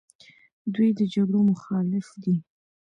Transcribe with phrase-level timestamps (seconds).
[0.73, 2.35] دوی د جګړو مخالف دي.